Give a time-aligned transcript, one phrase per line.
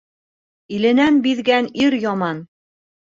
[0.77, 2.43] Иленән биҙгән ир яман.